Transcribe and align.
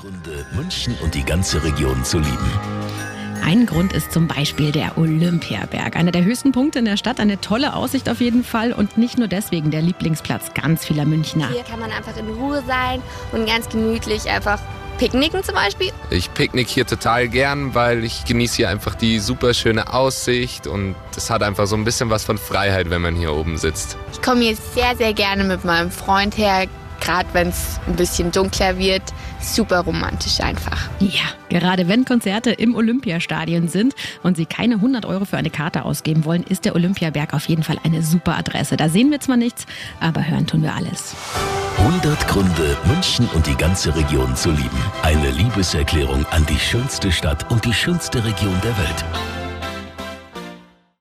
Gründe, 0.00 0.46
München 0.54 0.96
und 1.02 1.14
die 1.14 1.24
ganze 1.24 1.62
Region 1.62 2.02
zu 2.04 2.18
lieben. 2.18 2.50
Ein 3.44 3.66
Grund 3.66 3.92
ist 3.92 4.12
zum 4.12 4.28
Beispiel 4.28 4.72
der 4.72 4.96
Olympiaberg. 4.96 5.94
Einer 5.94 6.10
der 6.10 6.24
höchsten 6.24 6.52
Punkte 6.52 6.78
in 6.78 6.86
der 6.86 6.96
Stadt, 6.96 7.20
eine 7.20 7.38
tolle 7.38 7.74
Aussicht 7.74 8.08
auf 8.08 8.20
jeden 8.20 8.42
Fall 8.42 8.72
und 8.72 8.96
nicht 8.96 9.18
nur 9.18 9.28
deswegen 9.28 9.70
der 9.70 9.82
Lieblingsplatz 9.82 10.54
ganz 10.54 10.86
vieler 10.86 11.04
Münchner. 11.04 11.50
Hier 11.50 11.64
kann 11.64 11.80
man 11.80 11.90
einfach 11.92 12.16
in 12.16 12.30
Ruhe 12.30 12.62
sein 12.66 13.02
und 13.32 13.46
ganz 13.46 13.68
gemütlich 13.68 14.30
einfach 14.30 14.58
picknicken 14.96 15.44
zum 15.44 15.54
Beispiel. 15.54 15.90
Ich 16.08 16.32
picknick 16.32 16.68
hier 16.68 16.86
total 16.86 17.28
gern, 17.28 17.74
weil 17.74 18.02
ich 18.02 18.24
genieße 18.24 18.56
hier 18.56 18.70
einfach 18.70 18.94
die 18.94 19.18
super 19.18 19.52
schöne 19.52 19.92
Aussicht 19.92 20.66
und 20.66 20.94
es 21.14 21.28
hat 21.28 21.42
einfach 21.42 21.66
so 21.66 21.76
ein 21.76 21.84
bisschen 21.84 22.08
was 22.08 22.24
von 22.24 22.38
Freiheit, 22.38 22.88
wenn 22.88 23.02
man 23.02 23.16
hier 23.16 23.34
oben 23.34 23.58
sitzt. 23.58 23.98
Ich 24.12 24.22
komme 24.22 24.44
hier 24.44 24.56
sehr, 24.74 24.96
sehr 24.96 25.12
gerne 25.12 25.44
mit 25.44 25.66
meinem 25.66 25.90
Freund 25.90 26.38
her, 26.38 26.68
gerade 27.00 27.28
wenn 27.32 27.48
es 27.48 27.80
ein 27.86 27.96
bisschen 27.96 28.30
dunkler 28.30 28.78
wird. 28.78 29.02
Super 29.40 29.80
romantisch 29.80 30.40
einfach. 30.40 30.88
Ja, 31.00 31.22
gerade 31.48 31.88
wenn 31.88 32.04
Konzerte 32.04 32.50
im 32.50 32.74
Olympiastadion 32.74 33.68
sind 33.68 33.94
und 34.22 34.36
Sie 34.36 34.46
keine 34.46 34.74
100 34.76 35.06
Euro 35.06 35.24
für 35.24 35.36
eine 35.36 35.50
Karte 35.50 35.84
ausgeben 35.84 36.24
wollen, 36.24 36.42
ist 36.42 36.64
der 36.64 36.74
Olympiaberg 36.74 37.34
auf 37.34 37.48
jeden 37.48 37.62
Fall 37.62 37.78
eine 37.84 38.02
super 38.02 38.36
Adresse. 38.36 38.76
Da 38.76 38.88
sehen 38.88 39.10
wir 39.10 39.20
zwar 39.20 39.36
nichts, 39.36 39.66
aber 39.98 40.26
hören 40.26 40.46
tun 40.46 40.62
wir 40.62 40.74
alles. 40.74 41.14
100 41.78 42.28
Gründe, 42.28 42.76
München 42.84 43.28
und 43.34 43.46
die 43.46 43.56
ganze 43.56 43.94
Region 43.96 44.36
zu 44.36 44.50
lieben. 44.50 44.82
Eine 45.02 45.30
Liebeserklärung 45.30 46.26
an 46.26 46.44
die 46.46 46.58
schönste 46.58 47.10
Stadt 47.10 47.50
und 47.50 47.64
die 47.64 47.72
schönste 47.72 48.22
Region 48.22 48.60
der 48.62 48.76
Welt. 48.76 49.04